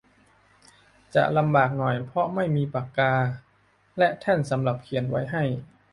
[1.15, 3.13] จะลำบากหน่อยเพราะไม่มีปากกา
[3.97, 5.43] และแท่นสำหรับเขียนไว้ให้